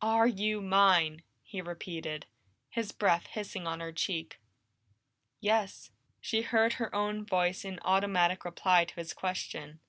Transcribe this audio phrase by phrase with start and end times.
[0.00, 2.24] "Are you mine?" he repeated,
[2.70, 4.38] his breath hissing on her cheek.
[5.40, 5.90] "Yes."
[6.22, 9.80] She heard her own voice in automatic reply to his question.